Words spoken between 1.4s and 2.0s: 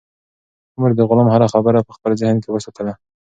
خبره په